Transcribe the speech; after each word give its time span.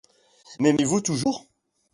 M'aimez-vous 0.59 0.99
toujours? 1.01 1.45